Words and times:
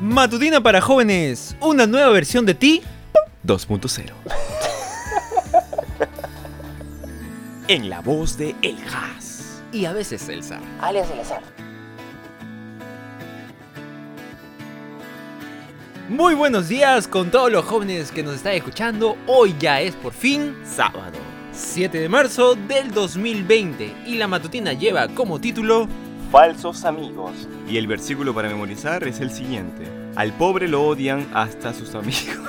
Matutina 0.00 0.62
para 0.62 0.80
jóvenes, 0.80 1.54
una 1.60 1.86
nueva 1.86 2.08
versión 2.10 2.46
de 2.46 2.54
ti 2.54 2.80
2.0. 3.46 4.12
en 7.68 7.90
la 7.90 8.00
voz 8.00 8.36
de 8.38 8.54
El 8.62 8.76
Haas. 8.92 9.62
y 9.72 9.84
a 9.84 9.92
veces 9.92 10.28
Elsa. 10.28 10.58
alias 10.80 11.08
el 11.10 11.20
azar. 11.20 11.42
Muy 16.08 16.34
buenos 16.34 16.68
días 16.68 17.06
con 17.06 17.30
todos 17.30 17.52
los 17.52 17.64
jóvenes 17.66 18.10
que 18.10 18.22
nos 18.22 18.36
están 18.36 18.54
escuchando. 18.54 19.16
Hoy 19.26 19.54
ya 19.60 19.80
es 19.80 19.94
por 19.94 20.12
fin 20.12 20.56
Sábado. 20.64 21.18
7 21.52 22.00
de 22.00 22.08
marzo 22.08 22.54
del 22.56 22.90
2020 22.90 23.94
y 24.06 24.14
la 24.16 24.26
matutina 24.26 24.72
lleva 24.72 25.08
como 25.08 25.38
título 25.38 25.86
Falsos 26.32 26.84
amigos. 26.84 27.32
Y 27.70 27.78
el 27.78 27.86
versículo 27.86 28.34
para 28.34 28.48
memorizar 28.48 29.06
es 29.06 29.20
el 29.20 29.30
siguiente. 29.30 29.86
Al 30.16 30.32
pobre 30.32 30.66
lo 30.66 30.82
odian 30.82 31.28
hasta 31.32 31.72
sus 31.72 31.94
amigos. 31.94 32.36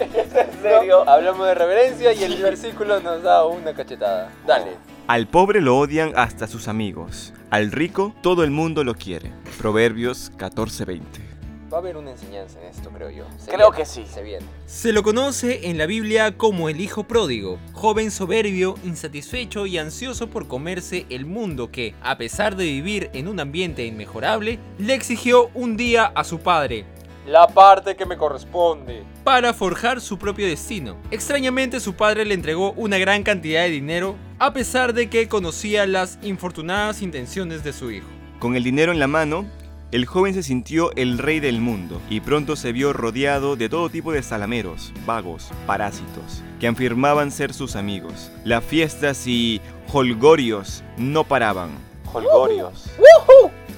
En 0.00 0.62
serio, 0.62 1.08
hablamos 1.08 1.46
de 1.46 1.54
reverencia 1.54 2.12
y 2.12 2.22
el 2.22 2.42
versículo 2.42 3.00
nos 3.00 3.22
da 3.22 3.46
una 3.46 3.72
cachetada. 3.72 4.30
Dale. 4.46 4.72
Al 5.06 5.26
pobre 5.26 5.60
lo 5.60 5.78
odian 5.78 6.12
hasta 6.16 6.46
sus 6.46 6.68
amigos. 6.68 7.32
Al 7.50 7.72
rico 7.72 8.14
todo 8.22 8.44
el 8.44 8.50
mundo 8.50 8.84
lo 8.84 8.94
quiere. 8.94 9.32
Proverbios 9.58 10.30
14:20. 10.36 11.29
Va 11.72 11.76
a 11.76 11.80
haber 11.80 11.96
una 11.96 12.10
enseñanza 12.10 12.58
en 12.60 12.66
esto, 12.66 12.90
creo 12.90 13.10
yo. 13.10 13.24
Se 13.38 13.46
Creo 13.52 13.70
viene, 13.70 13.76
que 13.76 13.84
sí. 13.86 14.04
Se 14.12 14.22
viene. 14.22 14.44
Se 14.66 14.92
lo 14.92 15.02
conoce 15.04 15.68
en 15.68 15.78
la 15.78 15.86
Biblia 15.86 16.36
como 16.36 16.68
el 16.68 16.80
hijo 16.80 17.04
pródigo, 17.04 17.58
joven 17.72 18.10
soberbio, 18.10 18.74
insatisfecho 18.84 19.66
y 19.66 19.78
ansioso 19.78 20.28
por 20.28 20.48
comerse 20.48 21.06
el 21.10 21.26
mundo 21.26 21.70
que, 21.70 21.94
a 22.02 22.18
pesar 22.18 22.56
de 22.56 22.64
vivir 22.64 23.10
en 23.12 23.28
un 23.28 23.38
ambiente 23.38 23.86
inmejorable, 23.86 24.58
le 24.78 24.94
exigió 24.94 25.50
un 25.54 25.76
día 25.76 26.06
a 26.06 26.24
su 26.24 26.40
padre 26.40 26.86
La 27.26 27.46
parte 27.46 27.94
que 27.94 28.04
me 28.06 28.16
corresponde. 28.16 29.04
para 29.22 29.54
forjar 29.54 30.00
su 30.00 30.18
propio 30.18 30.48
destino. 30.48 30.96
Extrañamente 31.12 31.78
su 31.78 31.94
padre 31.94 32.24
le 32.24 32.34
entregó 32.34 32.72
una 32.72 32.98
gran 32.98 33.22
cantidad 33.22 33.62
de 33.62 33.70
dinero 33.70 34.16
a 34.40 34.52
pesar 34.52 34.92
de 34.92 35.08
que 35.08 35.28
conocía 35.28 35.86
las 35.86 36.18
infortunadas 36.22 37.00
intenciones 37.02 37.62
de 37.62 37.72
su 37.72 37.92
hijo. 37.92 38.08
Con 38.40 38.56
el 38.56 38.64
dinero 38.64 38.90
en 38.90 38.98
la 38.98 39.06
mano, 39.06 39.44
el 39.92 40.06
joven 40.06 40.34
se 40.34 40.44
sintió 40.44 40.92
el 40.94 41.18
rey 41.18 41.40
del 41.40 41.60
mundo 41.60 42.00
y 42.08 42.20
pronto 42.20 42.54
se 42.54 42.70
vio 42.70 42.92
rodeado 42.92 43.56
de 43.56 43.68
todo 43.68 43.88
tipo 43.90 44.12
de 44.12 44.22
salameros, 44.22 44.92
vagos, 45.04 45.50
parásitos, 45.66 46.44
que 46.60 46.68
afirmaban 46.68 47.32
ser 47.32 47.52
sus 47.52 47.74
amigos. 47.74 48.30
Las 48.44 48.62
fiestas 48.62 49.26
y 49.26 49.60
holgorios 49.92 50.84
no 50.96 51.24
paraban. 51.24 51.70
Holgorios. 52.12 52.90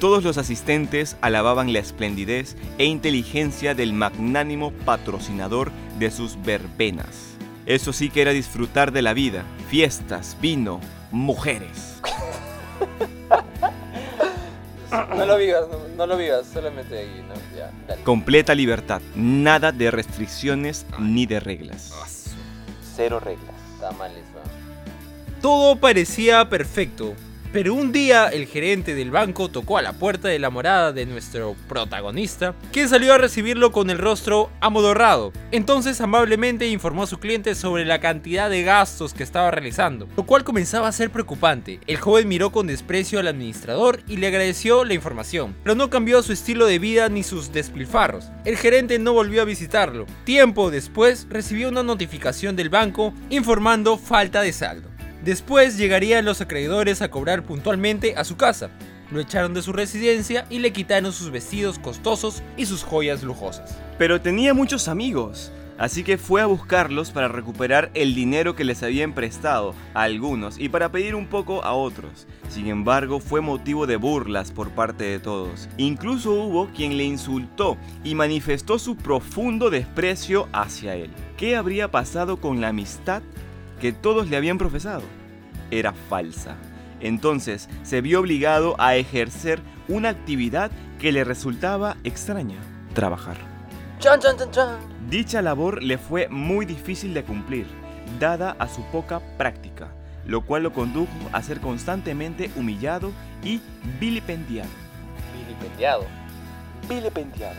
Todos 0.00 0.22
los 0.22 0.36
asistentes 0.36 1.16
alababan 1.22 1.72
la 1.72 1.78
esplendidez 1.78 2.56
e 2.77 2.84
inteligencia 2.84 3.74
del 3.74 3.94
magnánimo 3.94 4.72
patrocinador 4.84 5.70
de 5.98 6.10
sus 6.10 6.36
verbenas. 6.42 7.36
Eso 7.64 7.92
sí 7.92 8.10
que 8.10 8.20
era 8.20 8.33
disfrutar 8.33 8.92
de 8.92 9.00
la 9.00 9.14
vida, 9.14 9.44
fiestas, 9.70 10.36
vino, 10.42 10.80
mujeres. 11.10 12.02
No 14.92 15.26
lo 15.26 15.36
vivas, 15.38 15.64
no, 15.70 15.78
no 15.96 16.06
lo 16.06 16.16
vivas, 16.16 16.46
solamente 16.52 16.98
ahí, 16.98 17.24
¿no? 17.26 17.34
Ya, 17.56 17.70
dale. 17.88 18.02
Completa 18.02 18.54
libertad, 18.54 19.00
nada 19.14 19.72
de 19.72 19.90
restricciones 19.90 20.86
ni 20.98 21.26
de 21.26 21.40
reglas. 21.40 21.92
Cero 22.94 23.18
reglas. 23.20 23.54
Está 23.74 23.92
mal 23.92 24.12
eso. 24.12 25.40
Todo 25.40 25.76
parecía 25.76 26.48
perfecto, 26.48 27.14
pero 27.53 27.75
un 27.75 27.92
día 27.92 28.28
el 28.28 28.47
gerente 28.47 28.95
del 28.95 29.11
banco 29.11 29.50
tocó 29.50 29.77
a 29.78 29.83
la 29.83 29.92
puerta 29.92 30.28
de 30.28 30.39
la 30.39 30.50
morada 30.50 30.92
de 30.92 31.06
nuestro 31.06 31.55
protagonista, 31.69 32.55
quien 32.72 32.89
salió 32.89 33.12
a 33.12 33.19
recibirlo 33.19 33.72
con 33.72 33.91
el 33.91 33.98
rostro 33.98 34.50
amodorrado. 34.61 35.33
Entonces 35.50 36.00
amablemente 36.00 36.68
informó 36.68 37.02
a 37.02 37.07
su 37.07 37.18
cliente 37.18 37.55
sobre 37.55 37.85
la 37.85 38.01
cantidad 38.01 38.48
de 38.48 38.62
gastos 38.62 39.12
que 39.12 39.23
estaba 39.23 39.51
realizando, 39.51 40.08
lo 40.17 40.24
cual 40.24 40.45
comenzaba 40.45 40.89
a 40.89 40.92
ser 40.92 41.11
preocupante. 41.11 41.80
El 41.86 41.98
joven 41.98 42.29
miró 42.29 42.51
con 42.51 42.67
desprecio 42.67 43.20
al 43.20 43.29
administrador 43.29 44.01
y 44.08 44.17
le 44.17 44.29
agradeció 44.29 44.85
la 44.85 44.95
información, 44.95 45.55
pero 45.62 45.74
no 45.74 45.91
cambió 45.91 46.23
su 46.23 46.33
estilo 46.33 46.67
de 46.67 46.79
vida 46.79 47.08
ni 47.08 47.23
sus 47.23 47.52
despilfarros. 47.52 48.30
El 48.45 48.57
gerente 48.57 48.98
no 48.98 49.12
volvió 49.12 49.42
a 49.42 49.46
visitarlo. 49.46 50.07
Tiempo 50.24 50.70
después 50.70 51.27
recibió 51.29 51.68
una 51.68 51.83
notificación 51.83 52.57
del 52.57 52.70
banco 52.70 53.12
informando 53.29 53.98
falta 53.98 54.41
de 54.41 54.52
saldo. 54.52 54.92
Después 55.24 55.77
llegarían 55.77 56.24
los 56.24 56.40
acreedores 56.40 57.00
a 57.00 57.08
cobrar 57.08 57.44
puntualmente 57.44 58.16
a 58.16 58.24
su 58.24 58.36
casa. 58.36 58.70
Lo 59.12 59.20
echaron 59.20 59.55
de 59.55 59.62
su 59.62 59.72
residencia 59.72 60.46
y 60.50 60.58
le 60.58 60.72
quitaron 60.72 61.12
sus 61.12 61.30
vestidos 61.30 61.78
costosos 61.78 62.42
y 62.56 62.66
sus 62.66 62.83
joyas 62.83 63.22
lujosas. 63.22 63.78
Pero 63.98 64.20
tenía 64.20 64.52
muchos 64.52 64.88
amigos, 64.88 65.52
así 65.78 66.02
que 66.02 66.18
fue 66.18 66.40
a 66.40 66.46
buscarlos 66.46 67.12
para 67.12 67.28
recuperar 67.28 67.92
el 67.94 68.16
dinero 68.16 68.56
que 68.56 68.64
les 68.64 68.82
habían 68.82 69.12
prestado 69.12 69.77
a 69.94 70.02
algunos 70.02 70.58
y 70.58 70.68
para 70.68 70.90
pedir 70.90 71.14
un 71.14 71.28
poco 71.28 71.62
a 71.62 71.72
otros. 71.72 72.27
Sin 72.48 72.66
embargo, 72.66 73.20
fue 73.20 73.40
motivo 73.40 73.86
de 73.86 73.96
burlas 73.96 74.50
por 74.50 74.70
parte 74.70 75.05
de 75.05 75.20
todos. 75.20 75.68
Incluso 75.77 76.32
hubo 76.32 76.66
quien 76.74 76.96
le 76.96 77.05
insultó 77.05 77.77
y 78.02 78.16
manifestó 78.16 78.77
su 78.80 78.96
profundo 78.96 79.70
desprecio 79.70 80.48
hacia 80.52 80.96
él. 80.96 81.11
¿Qué 81.36 81.55
habría 81.55 81.92
pasado 81.92 82.38
con 82.38 82.61
la 82.61 82.68
amistad 82.68 83.22
que 83.82 83.92
todos 83.92 84.28
le 84.30 84.36
habían 84.36 84.58
profesado? 84.58 85.02
Era 85.72 85.92
falsa. 85.92 86.54
Entonces 87.00 87.68
se 87.82 88.00
vio 88.00 88.20
obligado 88.20 88.76
a 88.78 88.94
ejercer 88.94 89.60
una 89.88 90.10
actividad 90.10 90.70
que 91.00 91.10
le 91.10 91.24
resultaba 91.24 91.96
extraña, 92.04 92.58
trabajar. 92.94 93.36
Chan, 93.98 94.20
chan, 94.20 94.36
chan, 94.38 94.50
chan. 94.52 94.78
Dicha 95.10 95.42
labor 95.42 95.82
le 95.82 95.98
fue 95.98 96.28
muy 96.28 96.64
difícil 96.64 97.12
de 97.12 97.24
cumplir, 97.24 97.66
dada 98.20 98.54
a 98.60 98.68
su 98.68 98.84
poca 98.92 99.18
práctica, 99.36 99.88
lo 100.26 100.42
cual 100.42 100.62
lo 100.62 100.72
condujo 100.72 101.10
a 101.32 101.42
ser 101.42 101.60
constantemente 101.60 102.52
humillado 102.54 103.10
y 103.42 103.60
vilipendiado. 103.98 104.70
Vilipendiado. 105.36 106.04
Vilipendiado. 106.88 107.58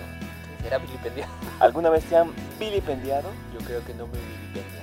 ¿Será 0.62 0.78
vilipendiado? 0.78 1.34
¿Alguna 1.60 1.90
vez 1.90 2.06
te 2.06 2.16
han 2.16 2.30
vilipendiado? 2.58 3.30
Yo 3.54 3.60
creo 3.66 3.84
que 3.84 3.94
no 3.94 4.08
me 4.08 4.14
vilipendian. 4.14 4.83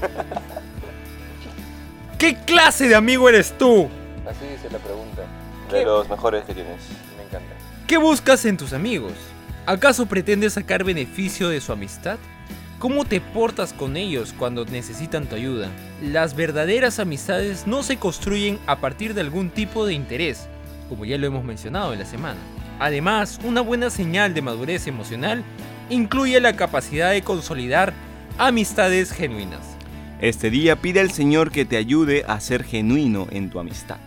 ¿Qué 2.18 2.36
clase 2.46 2.88
de 2.88 2.94
amigo 2.94 3.28
eres 3.28 3.56
tú? 3.58 3.88
Así 4.28 4.46
dice 4.50 4.70
la 4.70 4.78
pregunta. 4.78 5.22
De 5.70 5.80
¿Qué? 5.80 5.84
los 5.84 6.08
mejores 6.08 6.44
que 6.44 6.54
tienes. 6.54 6.80
Me 7.16 7.24
encanta. 7.24 7.54
¿Qué 7.86 7.98
buscas 7.98 8.44
en 8.44 8.56
tus 8.56 8.72
amigos? 8.72 9.12
¿Acaso 9.66 10.06
pretendes 10.06 10.54
sacar 10.54 10.84
beneficio 10.84 11.48
de 11.48 11.60
su 11.60 11.72
amistad? 11.72 12.18
¿Cómo 12.78 13.04
te 13.04 13.20
portas 13.20 13.72
con 13.72 13.96
ellos 13.96 14.34
cuando 14.38 14.64
necesitan 14.64 15.26
tu 15.26 15.34
ayuda? 15.34 15.68
Las 16.02 16.36
verdaderas 16.36 16.98
amistades 16.98 17.66
no 17.66 17.82
se 17.82 17.96
construyen 17.96 18.58
a 18.66 18.76
partir 18.76 19.14
de 19.14 19.22
algún 19.22 19.50
tipo 19.50 19.86
de 19.86 19.94
interés, 19.94 20.46
como 20.88 21.04
ya 21.04 21.18
lo 21.18 21.26
hemos 21.26 21.44
mencionado 21.44 21.92
en 21.92 22.00
la 22.00 22.04
semana. 22.04 22.38
Además, 22.78 23.38
una 23.44 23.62
buena 23.62 23.88
señal 23.90 24.34
de 24.34 24.42
madurez 24.42 24.86
emocional 24.86 25.42
incluye 25.88 26.38
la 26.40 26.54
capacidad 26.54 27.12
de 27.12 27.22
consolidar 27.22 27.94
amistades 28.38 29.12
genuinas. 29.12 29.75
Este 30.20 30.48
día 30.48 30.76
pide 30.76 31.00
al 31.00 31.10
Señor 31.10 31.50
que 31.50 31.66
te 31.66 31.76
ayude 31.76 32.24
a 32.26 32.40
ser 32.40 32.64
genuino 32.64 33.28
en 33.30 33.50
tu 33.50 33.58
amistad. 33.58 33.98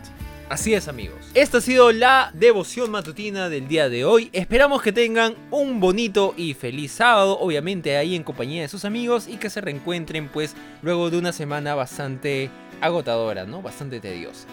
Así 0.49 0.73
es 0.73 0.87
amigos. 0.87 1.29
Esta 1.35 1.59
ha 1.59 1.61
sido 1.61 1.91
la 1.91 2.31
devoción 2.33 2.89
matutina 2.89 3.47
del 3.47 3.67
día 3.67 3.89
de 3.89 4.05
hoy. 4.05 4.31
Esperamos 4.33 4.81
que 4.81 4.91
tengan 4.91 5.35
un 5.51 5.79
bonito 5.79 6.33
y 6.35 6.55
feliz 6.55 6.93
sábado, 6.93 7.37
obviamente 7.39 7.95
ahí 7.95 8.15
en 8.15 8.23
compañía 8.23 8.63
de 8.63 8.69
sus 8.69 8.85
amigos 8.85 9.27
y 9.27 9.37
que 9.37 9.51
se 9.51 9.61
reencuentren 9.61 10.29
pues 10.29 10.55
luego 10.81 11.11
de 11.11 11.19
una 11.19 11.31
semana 11.31 11.75
bastante 11.75 12.49
agotadora, 12.81 13.45
¿no? 13.45 13.61
Bastante 13.61 13.99
tediosa. 13.99 14.47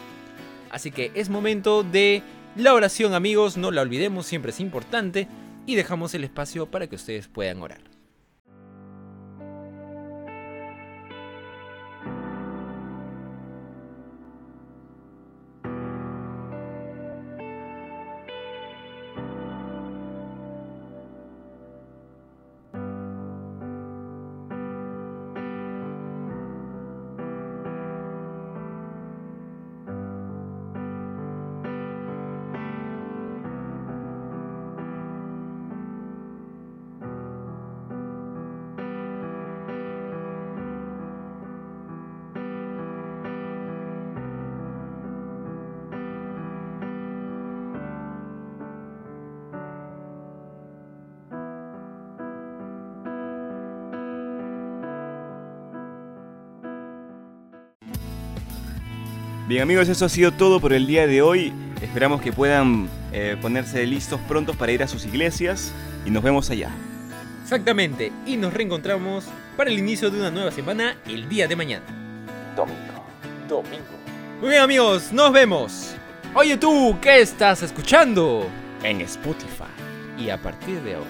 Así 0.71 0.91
que 0.91 1.11
es 1.15 1.31
momento 1.31 1.83
de 1.83 2.23
la 2.55 2.75
oración 2.75 3.15
amigos, 3.15 3.57
no 3.57 3.71
la 3.71 3.81
olvidemos, 3.81 4.27
siempre 4.27 4.51
es 4.51 4.61
importante 4.61 5.27
y 5.65 5.75
dejamos 5.75 6.13
el 6.13 6.25
espacio 6.25 6.67
para 6.67 6.87
que 6.87 6.97
ustedes 6.97 7.29
puedan 7.29 7.63
orar. 7.63 7.96
Bien 59.47 59.63
amigos, 59.63 59.89
eso 59.89 60.05
ha 60.05 60.09
sido 60.09 60.33
todo 60.33 60.59
por 60.59 60.73
el 60.73 60.89
día 60.89 61.07
de 61.07 61.23
hoy. 61.23 61.53
Esperamos 61.81 62.21
que 62.21 62.33
puedan 62.33 62.89
eh, 63.13 63.37
ponerse 63.41 63.87
listos 63.87 64.21
prontos 64.23 64.57
para 64.57 64.73
ir 64.73 64.83
a 64.83 64.89
sus 64.89 65.07
iglesias 65.07 65.73
y 66.05 66.11
nos 66.11 66.25
vemos 66.25 66.51
allá. 66.51 66.69
Exactamente, 67.45 68.11
y 68.27 68.37
nos 68.37 68.53
reencontramos 68.53 69.27
para 69.57 69.71
el 69.71 69.79
inicio 69.79 70.11
de 70.11 70.19
una 70.19 70.33
nueva 70.33 70.51
semana 70.51 70.97
el 71.07 71.29
día 71.29 71.47
de 71.47 71.55
mañana. 71.55 71.85
Domingo. 72.57 73.05
Domingo. 73.49 73.85
Muy 74.41 74.51
bien 74.51 74.63
amigos, 74.63 75.13
nos 75.13 75.33
vemos. 75.33 75.95
Oye 76.35 76.57
tú, 76.57 76.99
¿qué 77.01 77.21
estás 77.21 77.63
escuchando? 77.63 78.49
En 78.83 79.01
Spotify. 79.03 79.71
Y 80.19 80.29
a 80.29 80.43
partir 80.43 80.81
de 80.83 80.97
ahora, 80.97 81.07